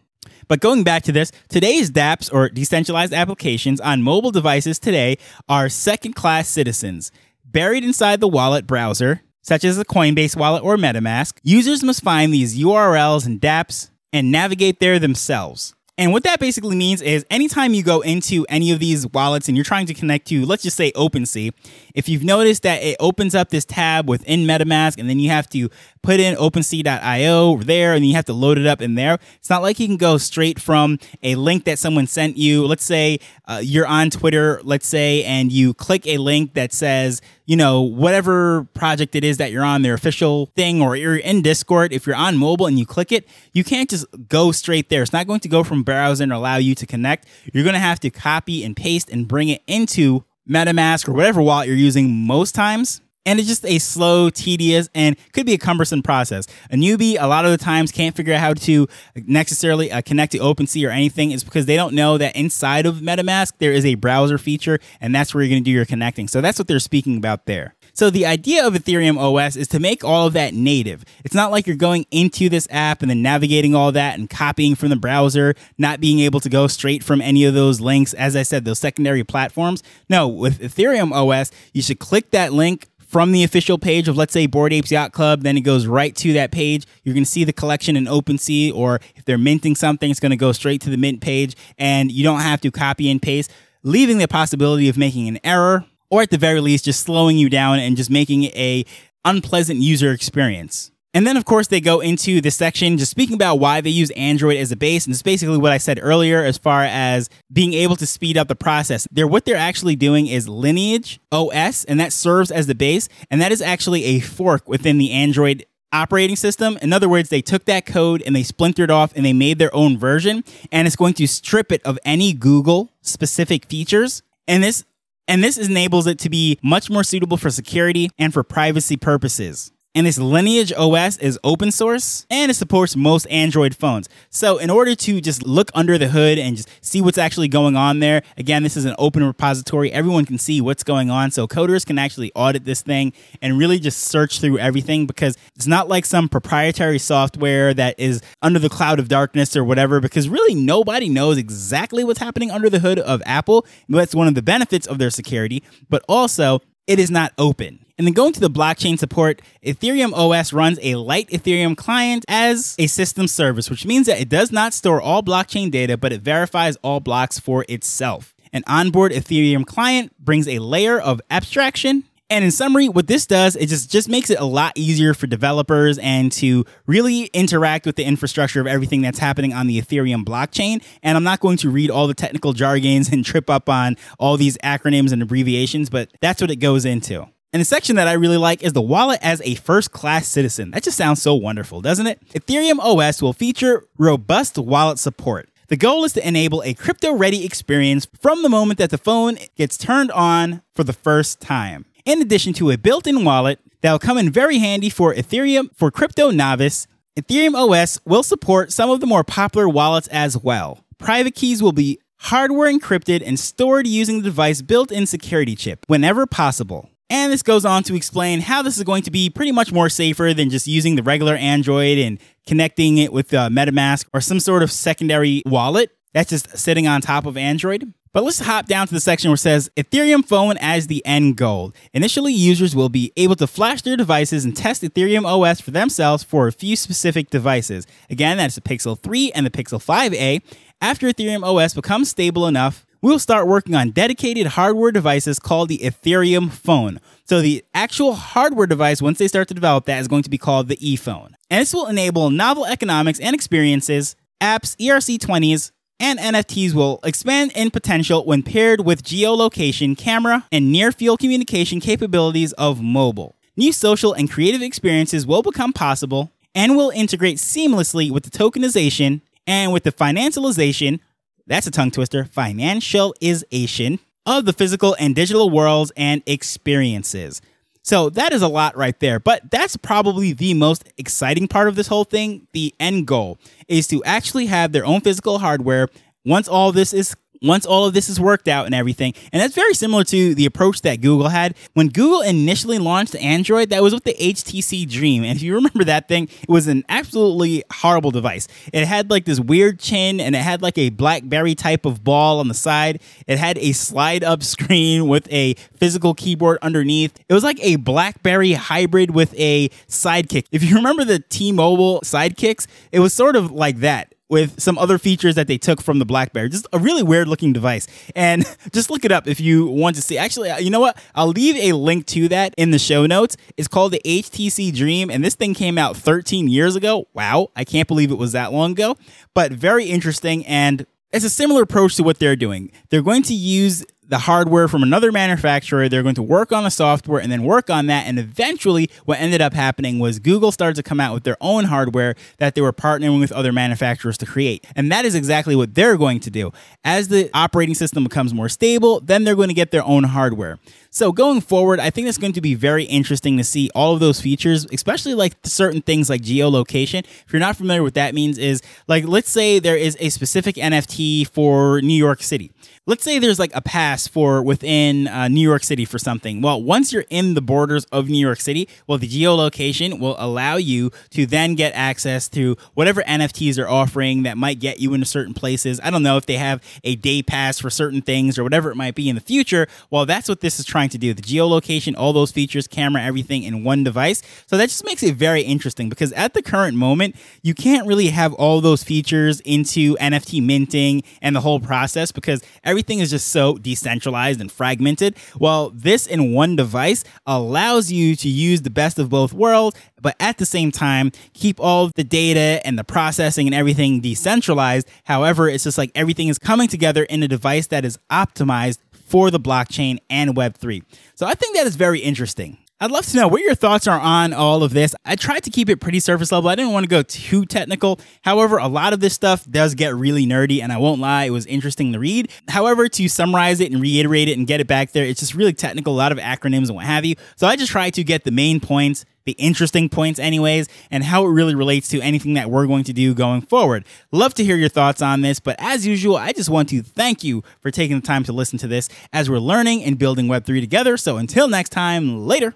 But 0.48 0.62
going 0.62 0.84
back 0.84 1.04
to 1.04 1.12
this, 1.12 1.32
today's 1.50 1.92
dApps 1.92 2.34
or 2.34 2.50
decentralized 2.50 3.14
applications 3.14 3.82
on 3.82 4.02
mobile 4.02 4.32
devices 4.32 4.80
today 4.80 5.18
are 5.50 5.70
second 5.70 6.14
class 6.14 6.48
citizens. 6.48 7.12
Buried 7.46 7.84
inside 7.84 8.20
the 8.20 8.28
wallet 8.28 8.68
browser, 8.68 9.22
such 9.48 9.64
as 9.64 9.78
the 9.78 9.86
Coinbase 9.86 10.36
wallet 10.36 10.62
or 10.62 10.76
MetaMask, 10.76 11.38
users 11.42 11.82
must 11.82 12.04
find 12.04 12.34
these 12.34 12.60
URLs 12.60 13.26
and 13.26 13.40
dApps 13.40 13.90
and 14.12 14.30
navigate 14.30 14.82
there 14.82 15.00
themselves. 15.00 15.74
And 15.98 16.12
what 16.12 16.24
that 16.26 16.40
basically 16.40 16.76
means 16.76 17.02
is 17.02 17.26
anytime 17.32 17.74
you 17.74 17.82
go 17.82 18.02
into 18.02 18.46
any 18.50 18.72
of 18.72 18.80
these 18.80 19.08
wallets 19.08 19.48
and 19.48 19.56
you're 19.56 19.64
trying 19.64 19.86
to 19.86 19.94
connect 19.94 20.28
to, 20.28 20.46
let's 20.46 20.64
just 20.64 20.76
say 20.76 20.92
OpenSea, 20.92 21.54
if 21.96 22.10
you've 22.10 22.26
noticed 22.26 22.64
that 22.64 22.84
it 22.84 22.98
opens 23.00 23.34
up 23.34 23.50
this 23.50 23.64
tab 23.64 24.08
within 24.08 24.42
MetaMask 24.42 25.00
and 25.00 25.10
then 25.10 25.18
you 25.18 25.30
have 25.30 25.50
to 25.52 25.70
put 26.04 26.20
in 26.20 26.36
OpenSea.io 26.36 27.58
there 27.58 27.94
and 27.94 28.06
you 28.06 28.14
have 28.16 28.26
to 28.26 28.34
load 28.34 28.60
it 28.60 28.68
up 28.68 28.82
in 28.82 28.96
there, 28.96 29.18
it's 29.38 29.50
not 29.50 29.64
like 29.64 29.80
you 29.80 29.88
can 29.88 29.98
go 29.98 30.18
straight 30.18 30.60
from 30.60 31.00
a 31.24 31.36
link 31.36 31.64
that 31.64 31.80
someone 31.80 32.06
sent 32.06 32.38
you. 32.38 32.68
Let's 32.68 32.86
say 32.86 33.20
uh, 33.46 33.62
you're 33.64 33.88
on 33.88 34.10
Twitter, 34.10 34.60
let's 34.64 34.88
say, 34.88 35.24
and 35.24 35.54
you 35.54 35.74
click 35.74 36.06
a 36.06 36.18
link 36.18 36.54
that 36.54 36.74
says, 36.74 37.22
you 37.48 37.56
know, 37.56 37.82
whatever 37.82 38.66
project 38.74 39.16
it 39.16 39.24
is 39.24 39.38
that 39.38 39.52
you're 39.52 39.64
on, 39.64 39.82
their 39.82 39.94
official 39.94 40.48
thing, 40.56 40.82
or 40.82 40.98
you're 40.98 41.16
in 41.16 41.42
Discord, 41.42 41.94
if 41.94 42.06
you're 42.06 42.16
on 42.16 42.38
mobile 42.38 42.68
and 42.68 42.78
you 42.78 42.86
click 42.86 43.12
it, 43.12 43.26
you 43.54 43.64
can't 43.64 43.90
just 43.90 44.06
go 44.28 44.52
straight 44.52 44.90
there. 44.90 45.02
It's 45.02 45.14
not 45.14 45.28
going 45.28 45.40
to 45.40 45.48
go 45.48 45.64
from 45.64 45.82
browser 45.82 46.24
and 46.24 46.34
allow 46.34 46.58
you 46.58 46.76
to 46.76 46.86
connect. 46.86 47.26
You're 47.54 47.64
going 47.64 47.74
to 47.74 47.80
have 47.80 48.02
to 48.02 48.10
copy 48.10 48.66
and 48.66 48.76
paste 48.76 49.10
and 49.10 49.28
bring 49.28 49.48
it 49.48 49.64
into 49.66 50.26
MetaMask 50.48 51.08
or 51.08 51.14
whatever 51.14 51.42
wallet 51.42 51.68
you're 51.68 51.78
using 51.78 52.12
most 52.12 52.54
times 52.54 53.02
and 53.28 53.40
it's 53.40 53.48
just 53.50 53.66
a 53.66 53.78
slow, 53.78 54.30
tedious, 54.30 54.90
and 54.96 55.18
could 55.34 55.46
be 55.46 55.54
a 55.54 55.58
cumbersome 55.58 56.02
process. 56.02 56.48
A 56.72 56.76
newbie, 56.76 57.18
a 57.20 57.28
lot 57.28 57.44
of 57.44 57.52
the 57.52 57.58
times, 57.58 57.92
can't 57.92 58.16
figure 58.16 58.34
out 58.34 58.40
how 58.40 58.54
to 58.54 58.88
necessarily 59.16 59.92
uh, 59.92 60.02
connect 60.02 60.32
to 60.32 60.38
OpenSea 60.40 60.88
or 60.88 60.92
anything. 60.92 61.32
It's 61.32 61.44
because 61.44 61.66
they 61.66 61.76
don't 61.76 61.94
know 61.94 62.18
that 62.18 62.38
inside 62.38 62.86
of 62.86 62.96
MetaMask 62.96 63.52
there 63.58 63.74
is 63.74 63.86
a 63.86 63.96
browser 63.96 64.38
feature, 64.38 64.80
and 65.02 65.14
that's 65.14 65.36
where 65.36 65.44
you're 65.44 65.50
going 65.50 65.62
to 65.62 65.70
do 65.70 65.76
your 65.76 65.86
connecting. 65.86 66.30
So 66.30 66.40
that's 66.40 66.58
what 66.58 66.70
they're 66.70 66.80
speaking 66.80 67.18
about 67.18 67.46
there. 67.48 67.76
So 67.92 68.10
the 68.10 68.26
idea 68.26 68.66
of 68.66 68.76
Ethereum 68.76 69.18
OS 69.18 69.58
is 69.58 69.68
to 69.70 69.80
make 69.80 70.06
all 70.06 70.28
of 70.28 70.34
that 70.34 70.54
native. 70.54 71.04
It's 71.26 71.36
not 71.36 71.52
like 71.52 71.68
you're 71.68 71.76
going 71.76 72.06
into 72.12 72.48
this 72.48 72.68
app 72.72 73.02
and 73.02 73.10
then 73.10 73.22
navigating 73.22 73.76
all 73.76 73.92
that 73.92 74.18
and 74.18 74.30
copying 74.30 74.76
from 74.76 74.90
the 74.90 74.96
browser, 74.96 75.54
not 75.78 76.00
being 76.00 76.20
able 76.20 76.40
to 76.40 76.50
go 76.50 76.68
straight 76.68 77.04
from 77.04 77.20
any 77.20 77.44
of 77.44 77.54
those 77.54 77.82
links. 77.82 78.14
As 78.14 78.38
I 78.38 78.44
said, 78.44 78.64
those 78.64 78.80
secondary 78.80 79.26
platforms. 79.26 79.84
No, 80.10 80.30
with 80.30 80.60
Ethereum 80.60 81.12
OS, 81.12 81.52
you 81.74 81.82
should 81.82 82.00
click 82.00 82.32
that 82.32 82.54
link 82.54 82.88
from 83.08 83.32
the 83.32 83.44
official 83.44 83.78
page 83.78 84.08
of 84.08 84.18
let's 84.18 84.34
say 84.34 84.46
Bored 84.46 84.74
Apes 84.74 84.92
Yacht 84.92 85.14
Club, 85.14 85.42
then 85.42 85.58
it 85.58 85.62
goes 85.62 85.88
right 85.88 86.16
to 86.18 86.34
that 86.34 86.52
page. 86.52 86.86
You're 87.04 87.14
going 87.14 87.24
to 87.24 87.30
see 87.30 87.46
the 87.46 87.54
collection 87.54 87.96
in 87.96 88.06
OpenSea, 88.06 88.74
or 88.74 89.00
if 89.16 89.26
they're 89.26 89.38
minting 89.38 89.76
something, 89.76 90.12
it's 90.12 90.20
going 90.20 90.32
to 90.32 90.36
go 90.36 90.52
straight 90.52 90.82
to 90.82 90.90
the 90.90 90.98
mint 90.98 91.22
page, 91.22 91.56
and 91.78 92.12
you 92.12 92.24
don't 92.24 92.42
have 92.42 92.62
to 92.62 92.72
copy 92.72 93.10
and 93.10 93.22
paste, 93.22 93.52
leaving 93.82 94.18
the 94.18 94.28
possibility 94.28 94.90
of 94.90 94.98
making 94.98 95.28
an 95.28 95.40
error, 95.44 95.86
or 96.10 96.22
at 96.22 96.30
the 96.30 96.38
very 96.38 96.60
least, 96.60 96.86
just 96.86 97.02
slowing 97.02 97.38
you 97.38 97.50
down 97.50 97.80
and 97.80 97.98
just 97.98 98.10
making 98.10 98.44
a 98.46 98.86
unpleasant 99.26 99.80
user 99.80 100.12
experience. 100.12 100.92
And 101.14 101.26
then, 101.26 101.38
of 101.38 101.46
course, 101.46 101.68
they 101.68 101.82
go 101.82 102.00
into 102.00 102.42
the 102.42 102.52
section 102.52 102.98
just 102.98 103.12
speaking 103.12 103.36
about 103.36 103.56
why 103.56 103.82
they 103.82 103.90
use 103.90 104.12
Android 104.12 104.58
as 104.58 104.72
a 104.72 104.76
base. 104.76 105.06
And 105.06 105.14
it's 105.14 105.24
basically 105.24 105.58
what 105.58 105.72
I 105.72 105.78
said 105.78 106.00
earlier 106.02 106.44
as 106.44 106.58
far 106.58 106.84
as 106.84 107.30
being 107.52 107.74
able 107.74 107.96
to 107.96 108.06
speed 108.06 108.38
up 108.38 108.48
the 108.48 108.56
process. 108.56 109.08
They're, 109.12 109.28
what 109.28 109.46
they're 109.46 109.56
actually 109.56 109.96
doing 109.96 110.28
is 110.28 110.48
Lineage 110.48 111.20
OS, 111.32 111.86
and 111.86 112.00
that 112.00 112.14
serves 112.14 112.52
as 112.52 112.68
the 112.68 112.76
base. 112.76 113.10
And 113.32 113.42
that 113.42 113.52
is 113.52 113.62
actually 113.62 114.04
a 114.04 114.20
fork 114.20 114.68
within 114.68 114.98
the 114.98 115.12
Android 115.12 115.66
operating 115.92 116.36
system. 116.36 116.78
In 116.82 116.92
other 116.92 117.10
words, 117.10 117.30
they 117.30 117.42
took 117.42 117.66
that 117.66 117.86
code 117.86 118.22
and 118.26 118.36
they 118.36 118.44
splintered 118.44 118.92
off 118.92 119.14
and 119.16 119.26
they 119.26 119.34
made 119.34 119.58
their 119.58 119.74
own 119.74 119.98
version. 119.98 120.44
And 120.72 120.86
it's 120.86 120.98
going 120.98 121.14
to 121.16 121.28
strip 121.28 121.72
it 121.72 121.82
of 121.84 121.98
any 122.04 122.34
Google 122.34 122.92
specific 123.02 123.66
features. 123.66 124.22
And 124.48 124.64
this 124.64 124.84
and 125.30 125.44
this 125.44 125.58
enables 125.58 126.08
it 126.08 126.20
to 126.20 126.30
be 126.30 126.58
much 126.64 126.90
more 126.90 127.04
suitable 127.04 127.36
for 127.36 127.50
security 127.50 128.10
and 128.18 128.34
for 128.34 128.44
privacy 128.44 128.96
purposes 128.96 129.72
and 129.98 130.06
this 130.06 130.20
Lineage 130.20 130.72
OS 130.74 131.18
is 131.18 131.40
open 131.44 131.72
source 131.72 132.28
and 132.30 132.52
it 132.52 132.54
supports 132.54 132.96
most 132.96 133.26
Android 133.32 133.76
phones. 133.76 134.08
So, 134.30 134.58
in 134.58 134.70
order 134.70 134.94
to 134.94 135.20
just 135.22 135.44
look 135.44 135.72
under 135.74 135.98
the 135.98 136.10
hood 136.10 136.38
and 136.38 136.56
just 136.56 136.70
see 136.86 137.02
what's 137.02 137.18
actually 137.18 137.48
going 137.48 137.76
on 137.76 138.00
there, 138.00 138.22
again, 138.38 138.62
this 138.62 138.78
is 138.78 138.86
an 138.86 138.94
open 139.00 139.24
repository. 139.24 139.92
Everyone 139.92 140.24
can 140.26 140.38
see 140.38 140.62
what's 140.62 140.84
going 140.84 141.10
on. 141.10 141.32
So, 141.32 141.48
coders 141.48 141.84
can 141.84 141.98
actually 141.98 142.32
audit 142.36 142.64
this 142.64 142.84
thing 142.84 143.12
and 143.42 143.58
really 143.58 143.80
just 143.80 144.00
search 144.04 144.40
through 144.40 144.60
everything 144.60 145.08
because 145.08 145.36
it's 145.56 145.68
not 145.68 145.88
like 145.88 146.06
some 146.06 146.30
proprietary 146.30 147.00
software 147.00 147.74
that 147.74 148.00
is 148.00 148.22
under 148.44 148.60
the 148.60 148.70
cloud 148.70 149.00
of 149.00 149.08
darkness 149.08 149.56
or 149.56 149.64
whatever, 149.64 150.00
because 150.00 150.30
really 150.30 150.54
nobody 150.54 151.10
knows 151.10 151.40
exactly 151.40 152.04
what's 152.04 152.20
happening 152.20 152.52
under 152.52 152.70
the 152.70 152.80
hood 152.80 153.00
of 153.00 153.24
Apple. 153.26 153.66
That's 153.90 154.14
one 154.14 154.28
of 154.28 154.36
the 154.36 154.44
benefits 154.44 154.86
of 154.86 155.00
their 155.00 155.10
security, 155.10 155.64
but 155.90 156.04
also 156.08 156.62
it 156.88 157.00
is 157.00 157.12
not 157.12 157.34
open. 157.38 157.86
And 157.98 158.06
then 158.06 158.14
going 158.14 158.34
to 158.34 158.40
the 158.40 158.50
blockchain 158.50 158.98
support, 158.98 159.42
Ethereum 159.64 160.14
OS 160.14 160.54
runs 160.54 160.80
a 160.82 160.96
light 160.96 161.30
Ethereum 161.30 161.76
client 161.76 162.26
as 162.28 162.76
a 162.78 162.88
system 162.88 163.28
service, 163.28 163.70
which 163.70 163.86
means 163.86 164.06
that 164.08 164.22
it 164.22 164.30
does 164.30 164.52
not 164.52 164.74
store 164.74 165.02
all 165.02 165.24
blockchain 165.24 165.72
data, 165.72 165.98
but 165.98 166.14
it 166.14 166.22
verifies 166.22 166.76
all 166.78 167.00
blocks 167.00 167.40
for 167.40 167.66
itself. 167.68 168.36
An 168.54 168.64
onboard 168.68 169.12
Ethereum 169.12 169.66
client 169.66 170.14
brings 170.24 170.48
a 170.48 170.60
layer 170.60 171.00
of 171.00 171.22
abstraction 171.30 172.04
and 172.30 172.44
in 172.44 172.52
summary, 172.52 172.90
what 172.90 173.08
this 173.08 173.26
does, 173.26 173.56
it 173.56 173.68
just, 173.68 173.90
just 173.90 174.10
makes 174.10 174.30
it 174.30 174.40
a 174.40 174.46
lot 174.46 174.74
easier 174.76 175.14
for 175.14 175.28
developers 175.28 175.98
and 175.98 176.32
to 176.34 176.66
really 176.86 177.26
interact 177.28 177.86
with 177.86 177.96
the 177.96 178.04
infrastructure 178.04 178.60
of 178.60 178.68
everything 178.68 179.02
that's 179.02 179.20
happening 179.20 179.54
on 179.54 179.68
the 179.68 179.82
Ethereum 179.82 180.26
blockchain. 180.26 180.84
And 181.02 181.16
I'm 181.16 181.24
not 181.24 181.40
going 181.40 181.58
to 181.58 181.70
read 181.70 181.90
all 181.90 182.08
the 182.08 182.14
technical 182.14 182.52
jargons 182.52 183.10
and 183.12 183.24
trip 183.24 183.50
up 183.50 183.70
on 183.70 183.96
all 184.20 184.36
these 184.36 184.58
acronyms 184.58 185.14
and 185.14 185.22
abbreviations, 185.22 185.90
but 185.90 186.12
that's 186.20 186.42
what 186.42 186.52
it 186.52 186.58
goes 186.58 186.84
into. 186.86 187.28
And 187.54 187.62
the 187.62 187.66
section 187.66 187.96
that 187.96 188.10
I 188.10 188.14
really 188.14 188.38
like 188.38 188.62
is 188.62 188.74
the 188.74 188.82
wallet 188.82 189.20
as 189.22 189.42
a 189.46 189.56
first 189.56 189.92
class 189.92 190.28
citizen. 190.28 190.72
That 190.72 190.84
just 190.84 190.98
sounds 190.98 191.22
so 191.22 191.34
wonderful, 191.34 191.82
doesn't 191.82 192.06
it? 192.06 192.20
Ethereum 192.34 192.80
OS 192.80 193.22
will 193.22 193.32
feature 193.34 193.86
robust 193.98 194.58
wallet 194.58 195.00
support. 195.00 195.50
The 195.70 195.78
goal 195.78 196.04
is 196.04 196.14
to 196.14 196.28
enable 196.28 196.62
a 196.64 196.74
crypto 196.74 197.14
ready 197.14 197.46
experience 197.46 198.08
from 198.22 198.42
the 198.42 198.50
moment 198.50 198.80
that 198.80 198.90
the 198.90 198.98
phone 198.98 199.38
gets 199.56 199.78
turned 199.78 200.12
on 200.12 200.62
for 200.74 200.84
the 200.84 200.94
first 200.94 201.42
time. 201.42 201.86
In 202.08 202.22
addition 202.22 202.54
to 202.54 202.72
a 202.72 202.78
built 202.78 203.06
in 203.06 203.26
wallet 203.26 203.60
that 203.82 203.92
will 203.92 204.00
come 204.00 204.18
in 204.18 204.32
very 204.32 204.60
handy 204.60 204.90
for 204.90 205.14
Ethereum 205.14 205.68
for 205.76 205.92
crypto 205.92 206.32
novice, 206.32 206.88
Ethereum 207.20 207.54
OS 207.54 208.00
will 208.06 208.24
support 208.24 208.72
some 208.72 208.90
of 208.90 209.02
the 209.02 209.06
more 209.06 209.26
popular 209.26 209.68
wallets 209.68 210.08
as 210.08 210.38
well. 210.38 210.86
Private 211.00 211.36
keys 211.36 211.62
will 211.62 211.74
be 211.74 212.00
hardware 212.20 212.72
encrypted 212.72 213.22
and 213.26 213.38
stored 213.38 213.88
using 213.88 214.20
the 214.20 214.24
device 214.24 214.62
built 214.62 214.90
in 214.90 215.06
security 215.06 215.54
chip 215.54 215.84
whenever 215.88 216.26
possible. 216.26 216.90
And 217.10 217.30
this 217.30 217.44
goes 217.44 217.66
on 217.66 217.84
to 217.84 217.96
explain 217.96 218.40
how 218.40 218.62
this 218.62 218.78
is 218.78 218.86
going 218.86 219.04
to 219.04 219.12
be 219.12 219.30
pretty 219.30 219.52
much 219.52 219.74
more 219.74 219.90
safer 219.90 220.34
than 220.34 220.50
just 220.50 220.66
using 220.66 220.96
the 220.96 221.04
regular 221.04 221.36
Android 221.36 221.98
and 221.98 222.20
connecting 222.46 223.00
it 223.00 223.12
with 223.12 223.34
uh, 223.34 223.50
MetaMask 223.50 224.06
or 224.14 224.22
some 224.22 224.40
sort 224.40 224.64
of 224.64 224.72
secondary 224.72 225.44
wallet 225.46 225.92
that's 226.14 226.30
just 226.30 226.58
sitting 226.58 226.88
on 226.88 227.02
top 227.02 227.26
of 227.26 227.36
Android. 227.36 227.94
But 228.18 228.24
let's 228.24 228.40
hop 228.40 228.66
down 228.66 228.88
to 228.88 228.96
the 228.96 229.00
section 229.00 229.30
where 229.30 229.36
it 229.36 229.42
says 229.42 229.70
Ethereum 229.78 230.26
phone 230.26 230.58
as 230.60 230.88
the 230.88 231.06
end 231.06 231.38
goal. 231.38 231.72
Initially, 231.94 232.34
users 232.34 232.76
will 232.76 232.90
be 232.90 233.14
able 233.16 233.36
to 233.36 233.46
flash 233.46 233.84
their 233.84 233.96
devices 233.96 234.44
and 234.44 234.58
test 234.58 234.82
Ethereum 234.82 235.24
OS 235.24 235.62
for 235.62 235.70
themselves 235.70 236.24
for 236.24 236.48
a 236.48 236.52
few 236.52 236.76
specific 236.76 237.30
devices. 237.30 237.86
Again, 238.10 238.38
that's 238.38 238.56
the 238.56 238.62
Pixel 238.62 239.00
3 239.00 239.34
and 239.34 239.46
the 239.46 239.52
Pixel 239.52 239.80
5a. 239.80 240.42
After 240.82 241.06
Ethereum 241.08 241.44
OS 241.44 241.76
becomes 241.76 242.10
stable 242.10 242.48
enough, 242.48 242.88
we'll 243.04 243.20
start 243.20 243.46
working 243.46 243.76
on 243.76 243.92
dedicated 243.92 244.48
hardware 244.48 244.92
devices 244.92 245.38
called 245.38 245.70
the 245.70 245.78
Ethereum 245.78 246.50
phone. 246.50 247.00
So 247.26 247.40
the 247.40 247.64
actual 247.76 248.16
hardware 248.16 248.66
device, 248.66 249.00
once 249.00 249.20
they 249.20 249.28
start 249.28 249.48
to 249.50 249.54
develop 249.54 249.86
that, 249.86 250.00
is 250.00 250.08
going 250.08 250.24
to 250.24 250.30
be 250.32 250.40
called 250.40 250.70
the 250.70 250.78
ePhone. 250.78 251.34
And 251.52 251.62
this 251.62 251.72
will 251.72 251.86
enable 251.86 252.32
novel 252.32 252.66
economics 252.66 253.20
and 253.20 253.36
experiences, 253.36 254.16
apps, 254.42 254.76
ERC20s, 254.78 255.70
and 256.00 256.20
NFTs 256.20 256.74
will 256.74 257.00
expand 257.04 257.52
in 257.56 257.72
potential 257.72 258.26
when 258.26 258.44
paired 258.44 258.82
with 258.82 259.04
geolocation, 259.04 259.98
camera, 259.98 260.46
and 260.52 260.72
near 260.72 260.92
field 260.92 261.20
communication 261.20 261.80
capabilities 261.80 262.54
of 262.54 262.82
mobile. 262.82 263.36
New 263.56 263.72
social 263.72 264.14
and 264.14 264.30
creative 264.30 264.62
experiences 264.62 265.26
will 265.26 265.42
become 265.42 265.74
possible 265.74 266.32
and 266.54 266.76
will 266.76 266.92
integrate 266.92 267.38
seamlessly 267.38 268.12
with 268.12 268.24
the 268.24 268.30
tokenization 268.30 269.22
and 269.48 269.74
with 269.74 269.84
the 269.84 269.92
financialization 269.92 271.00
that's 271.48 271.66
a 271.66 271.72
tongue 271.72 271.92
twister 271.92 272.26
financialization 272.26 274.00
of 274.26 274.46
the 274.46 274.54
physical 274.54 274.96
and 275.00 275.16
digital 275.16 275.50
worlds 275.50 275.92
and 275.96 276.22
experiences. 276.26 277.42
So 277.88 278.10
that 278.10 278.34
is 278.34 278.42
a 278.42 278.50
lot 278.50 278.76
right 278.76 279.00
there. 279.00 279.18
But 279.18 279.50
that's 279.50 279.78
probably 279.78 280.34
the 280.34 280.54
most 280.54 280.92
exciting 280.98 281.48
part 281.48 281.70
of 281.70 281.78
this 281.78 281.88
whole 281.88 282.04
thing. 282.04 282.46
The 282.52 282.76
end 282.82 283.08
goal 283.08 283.40
is 283.70 283.88
to 283.88 284.04
actually 284.04 284.48
have 284.48 284.74
their 284.74 284.86
own 284.86 285.00
physical 285.00 285.40
hardware 285.40 285.88
once 286.26 286.50
all 286.50 286.74
this 286.74 286.92
is 286.92 287.16
once 287.42 287.66
all 287.66 287.86
of 287.86 287.94
this 287.94 288.10
is 288.10 288.20
worked 288.20 288.48
out 288.48 288.66
and 288.66 288.76
everything. 288.76 289.14
And 289.32 289.42
that's 289.42 289.56
very 289.56 289.74
similar 289.74 290.04
to 290.06 290.36
the 290.36 290.46
approach 290.46 290.82
that 290.82 291.02
Google 291.02 291.30
had. 291.30 291.56
When 291.74 291.90
Google 291.90 292.22
initially 292.22 292.80
launched 292.80 293.16
Android, 293.16 293.70
that 293.70 293.82
was 293.82 293.94
with 293.94 294.04
the 294.04 294.16
HTC 294.20 294.90
Dream. 294.90 295.24
And 295.24 295.36
if 295.36 295.44
you 295.44 295.56
remember 295.56 295.84
that 295.86 296.08
thing, 296.08 296.30
it 296.42 296.50
was 296.50 296.68
an 296.68 296.84
absolutely 296.90 297.64
horrible 297.72 298.12
device. 298.12 298.48
It 298.74 298.86
had 298.86 299.10
like 299.10 299.26
this 299.26 299.40
weird 299.40 299.80
chin 299.80 300.20
and 300.20 300.36
it 300.36 300.40
had 300.40 300.62
like 300.62 300.78
a 300.78 300.90
Blackberry 300.90 301.56
type 301.56 301.86
of 301.86 302.04
ball 302.04 302.40
on 302.40 302.48
the 302.48 302.54
side. 302.54 303.02
It 303.28 303.38
had 303.38 303.58
a 303.58 303.72
slide 303.72 304.24
up 304.24 304.44
screen 304.44 305.08
with 305.08 305.32
a 305.32 305.54
physical 305.76 306.14
keyboard 306.14 306.58
underneath. 306.62 307.18
It 307.30 307.34
was 307.34 307.44
like 307.44 307.60
a 307.62 307.76
Blackberry 307.78 308.54
hybrid 308.54 309.12
with 309.12 309.34
a 309.38 309.70
sidekick. 309.88 310.46
If 310.52 310.64
you 310.64 310.76
remember 310.76 311.06
the 311.06 311.20
T 311.20 311.52
Mobile 311.52 312.02
sidekicks, 312.02 312.68
it 312.92 313.00
was 313.00 313.14
sort 313.14 313.36
of 313.36 313.52
like 313.52 313.78
that 313.78 314.14
with 314.30 314.60
some 314.60 314.78
other 314.78 314.98
features 314.98 315.36
that 315.36 315.48
they 315.48 315.58
took 315.58 315.82
from 315.82 316.00
the 316.00 316.06
BlackBerry. 316.06 316.50
Just 316.50 316.68
a 316.74 316.80
really 316.80 317.04
weird 317.04 317.28
looking 317.28 317.54
device. 317.54 317.88
And 318.16 318.46
just 318.74 318.90
look 318.90 319.06
it 319.06 319.12
up 319.12 319.28
if 319.28 319.40
you 319.40 319.68
want 319.68 319.96
to 319.96 320.02
see. 320.02 320.18
Actually, 320.18 320.50
uh, 320.50 320.58
you 320.58 320.70
know 320.70 320.80
what? 320.80 320.98
I'll 321.16 321.28
leave 321.30 321.56
a 321.56 321.74
link 321.74 322.06
to 322.08 322.28
that 322.30 322.54
in 322.58 322.72
the 322.72 322.80
show 322.80 323.06
notes. 323.06 323.38
It's 323.56 323.68
called 323.68 323.94
the 323.94 324.02
HTC 324.06 324.74
Dream, 324.76 325.10
and 325.10 325.24
this 325.24 325.36
thing 325.36 325.54
came 325.54 325.78
out 325.78 325.96
13 325.96 326.48
years 326.48 326.76
ago. 326.76 327.08
Wow, 327.14 327.50
I 327.56 327.64
can't 327.64 327.88
believe 327.88 328.12
it 328.12 328.18
was 328.18 328.34
that 328.34 328.52
long 328.52 328.72
ago, 328.72 328.98
but 329.34 329.52
very 329.52 329.86
interesting. 329.86 330.46
And 330.46 330.86
it's 331.12 331.26
a 331.26 331.30
similar 331.30 331.64
approach 331.64 331.96
to 331.96 332.04
what 332.04 332.20
they're 332.20 332.36
doing. 332.36 332.72
They're 332.90 333.02
going 333.02 333.24
to 333.24 333.34
use 333.34 333.86
the 334.08 334.20
hardware 334.20 334.68
from 334.68 334.84
another 334.84 335.12
manufacturer. 335.12 335.90
They're 335.90 336.04
going 336.04 336.16
to 336.16 336.24
work 336.24 336.52
on 336.52 336.64
the 336.64 336.70
software 336.70 337.22
and 337.22 337.32
then 337.32 337.44
work 337.44 337.70
on 337.70 337.88
that. 337.88 338.08
And 338.08 338.18
eventually, 338.18 338.90
what 339.06 339.20
ended 339.20 339.42
up 339.42 339.54
happening 339.54 340.00
was 340.00 340.20
Google 340.20 340.52
started 340.52 340.76
to 340.76 340.84
come 340.84 341.00
out 341.00 341.14
with 341.14 341.24
their 341.24 341.38
own 341.42 341.66
hardware 341.66 342.16
that 342.38 342.56
they 342.56 342.62
were 342.62 342.74
partnering 342.74 343.20
with 343.20 343.32
other 343.32 343.52
manufacturers 343.52 344.18
to 344.20 344.26
create. 344.26 344.66
And 344.76 344.92
that 344.92 345.06
is 345.06 345.16
exactly 345.16 345.56
what 345.56 345.76
they're 345.76 345.98
going 345.98 346.20
to 346.22 346.30
do. 346.30 346.52
As 346.84 347.10
the 347.10 347.30
operating 347.34 347.76
system 347.76 348.04
becomes 348.04 348.34
more 348.34 348.50
stable, 348.50 349.02
then 349.02 349.24
they're 349.24 349.36
going 349.36 349.50
to 349.50 349.54
get 349.54 349.72
their 349.72 349.84
own 349.84 350.04
hardware. 350.06 350.60
So 350.90 351.12
going 351.12 351.42
forward, 351.42 351.80
I 351.80 351.90
think 351.90 352.08
it's 352.08 352.18
going 352.18 352.34
to 352.34 352.42
be 352.42 352.56
very 352.56 352.84
interesting 352.86 353.38
to 353.38 353.44
see 353.44 353.70
all 353.76 353.94
of 353.94 354.00
those 354.00 354.20
features, 354.20 354.66
especially 354.72 355.14
like 355.14 355.34
certain 355.44 355.82
things 355.82 356.10
like 356.10 356.22
geolocation. 356.22 357.00
If 357.00 357.26
you're 357.32 357.40
not 357.40 357.56
familiar 357.56 357.84
with 357.84 357.94
that 357.96 358.16
means 358.16 358.38
is 358.38 358.62
like 358.88 359.06
let's 359.06 359.30
say 359.30 359.60
there 359.60 359.78
is 359.78 359.96
a 360.00 360.10
specific 360.10 360.56
NFT 360.56 361.28
for 361.28 361.82
New 361.82 361.94
York 361.94 362.24
City 362.24 362.52
let's 362.88 363.04
say 363.04 363.20
there's 363.20 363.38
like 363.38 363.52
a 363.54 363.62
pass 363.62 364.08
for 364.08 364.42
within 364.42 365.08
uh, 365.10 365.28
New 365.28 365.42
York 365.42 365.64
City 365.64 365.84
for 365.84 366.00
something. 366.00 366.42
Well, 366.42 366.64
once 366.64 366.94
you're 366.94 367.06
in 367.10 367.34
the 367.34 367.42
borders 367.42 367.84
of 367.92 368.08
New 368.08 368.18
York 368.18 368.40
City, 368.40 368.68
well, 368.88 368.98
the 368.98 369.08
geolocation 369.08 370.00
will 370.00 370.16
allow 370.18 370.56
you 370.56 370.92
to 371.12 371.26
then 371.26 371.56
get 371.56 371.74
access 371.74 372.30
to 372.30 372.56
whatever 372.74 373.04
NFTs 373.04 373.60
are 373.60 373.68
offering 373.68 374.24
that 374.24 374.38
might 374.38 374.60
get 374.60 374.80
you 374.80 374.94
into 374.94 375.06
certain 375.06 375.34
places. 375.34 375.82
I 375.84 375.90
don't 375.92 376.02
know 376.02 376.16
if 376.16 376.26
they 376.26 376.38
have 376.38 376.64
a 376.86 376.96
day 376.96 377.22
pass 377.22 377.60
for 377.60 377.70
certain 377.70 378.02
things 378.02 378.40
or 378.40 378.44
whatever 378.44 378.72
it 378.72 378.76
might 378.76 378.96
be 378.96 379.10
in 379.10 379.16
the 379.16 379.22
future. 379.22 379.68
Well, 379.90 380.06
that's 380.06 380.30
what 380.30 380.40
this 380.40 380.58
is 380.58 380.66
trying 380.66 380.90
to 380.90 380.98
do. 380.98 381.14
The 381.14 381.22
geolocation, 381.22 381.94
all 381.98 382.14
those 382.14 382.32
features, 382.32 382.68
camera, 382.68 383.04
everything 383.04 383.44
in 383.44 383.66
one 383.66 383.84
device. 383.84 384.24
So 384.46 384.56
that 384.58 384.70
just 384.70 384.86
makes 384.86 385.04
it 385.04 385.16
very 385.16 385.42
interesting 385.42 385.90
because 385.90 386.14
at 386.14 386.34
the 386.34 386.42
current 386.42 386.78
moment, 386.78 387.18
you 387.42 387.54
can't 387.54 387.86
really 387.86 388.08
have 388.08 388.34
all 388.34 388.62
those 388.62 388.82
features 388.82 389.42
into 389.42 389.98
NFT 389.98 390.42
minting 390.42 391.04
and 391.22 391.36
the 391.36 391.42
whole 391.42 391.60
process 391.60 392.14
because 392.14 392.42
every 392.64 392.77
everything 392.78 393.00
is 393.00 393.10
just 393.10 393.30
so 393.30 393.58
decentralized 393.58 394.40
and 394.40 394.52
fragmented. 394.52 395.18
Well, 395.40 395.72
this 395.72 396.06
in 396.06 396.32
one 396.32 396.56
device 396.56 397.04
allows 397.26 397.92
you 397.92 398.16
to 398.18 398.30
use 398.30 398.62
the 398.62 398.70
best 398.70 399.00
of 399.00 399.10
both 399.10 399.34
worlds, 399.34 399.76
but 400.00 400.16
at 400.20 400.38
the 400.38 400.46
same 400.46 400.72
time, 400.72 401.12
keep 401.34 401.60
all 401.60 401.90
the 401.96 402.04
data 402.04 402.62
and 402.64 402.78
the 402.78 402.84
processing 402.84 403.48
and 403.48 403.56
everything 403.56 404.00
decentralized. 404.00 404.88
However, 405.06 405.50
it's 405.50 405.64
just 405.64 405.80
like 405.80 405.90
everything 405.96 406.28
is 406.28 406.38
coming 406.38 406.68
together 406.68 407.04
in 407.06 407.24
a 407.24 407.28
device 407.28 407.66
that 407.68 407.84
is 407.84 407.98
optimized 408.12 408.78
for 408.92 409.32
the 409.32 409.40
blockchain 409.40 409.98
and 410.08 410.36
Web3. 410.36 410.84
So 411.16 411.26
I 411.26 411.34
think 411.34 411.56
that 411.56 411.66
is 411.66 411.76
very 411.76 412.00
interesting. 412.00 412.60
I'd 412.80 412.92
love 412.92 413.08
to 413.08 413.18
know 413.18 413.28
what 413.28 413.42
your 413.42 413.56
thoughts 413.56 413.88
are 413.88 414.00
on 414.00 414.34
all 414.34 414.62
of 414.62 414.72
this. 414.72 414.94
I 415.04 415.16
tried 415.16 415.44
to 415.46 415.50
keep 415.50 415.68
it 415.68 415.78
pretty 415.78 416.00
surface 416.00 416.32
level. 416.32 416.48
I 416.48 416.54
didn't 416.54 416.74
want 416.74 416.84
to 416.84 416.90
go 416.90 417.02
too 417.02 417.44
technical. 417.44 418.00
However, 418.22 418.58
a 418.58 418.68
lot 418.68 418.94
of 418.94 419.00
this 419.00 419.16
stuff 419.16 419.50
does 419.50 419.74
get 419.74 419.96
really 419.96 420.28
nerdy, 420.28 420.62
and 420.62 420.72
I 420.72 420.78
won't 420.78 421.02
lie, 421.02 421.24
it 421.24 421.32
was 421.32 421.48
interesting 421.48 421.92
to 421.94 422.00
read. 422.00 422.32
However, 422.50 422.88
to 422.88 423.10
summarize 423.10 423.62
it 423.62 423.72
and 423.72 423.82
reiterate 423.82 424.30
it 424.30 424.38
and 424.38 424.46
get 424.46 424.62
it 424.62 424.68
back 424.68 424.92
there, 424.92 425.06
it's 425.06 425.22
just 425.22 425.34
really 425.34 425.54
technical, 425.54 425.92
a 425.94 425.98
lot 425.98 426.12
of 426.12 426.20
acronyms 426.20 426.68
and 426.68 426.76
what 426.76 426.86
have 426.86 427.04
you. 427.04 427.16
So 427.36 427.48
I 427.48 427.56
just 427.56 427.72
tried 427.72 427.96
to 427.96 428.04
get 428.04 428.26
the 428.26 428.32
main 428.32 428.60
points 428.60 429.06
the 429.26 429.34
interesting 429.34 429.90
points, 429.90 430.20
anyways, 430.20 430.70
and 430.90 431.04
how 431.04 431.26
it 431.26 431.30
really 431.32 431.54
relates 431.54 431.90
to 431.90 432.00
anything 432.00 432.36
that 432.36 432.50
we're 432.50 432.66
going 432.66 432.86
to 432.86 432.94
do 432.94 433.14
going 433.14 433.42
forward. 433.42 433.84
Love 434.14 434.34
to 434.36 434.44
hear 434.44 434.56
your 434.56 434.70
thoughts 434.70 435.02
on 435.02 435.20
this, 435.20 435.42
but 435.42 435.58
as 435.60 435.86
usual, 435.86 436.16
I 436.16 436.32
just 436.32 436.50
want 436.50 436.70
to 436.70 436.82
thank 436.82 437.26
you 437.26 437.44
for 437.60 437.70
taking 437.70 438.00
the 438.00 438.08
time 438.08 438.24
to 438.24 438.32
listen 438.32 438.58
to 438.60 438.68
this 438.68 438.88
as 439.12 439.30
we're 439.30 439.40
learning 439.40 439.84
and 439.84 440.00
building 440.00 440.28
Web3 440.28 440.62
together. 440.62 440.96
So 440.96 441.18
until 441.18 441.50
next 441.50 441.72
time, 441.72 442.26
later. 442.26 442.56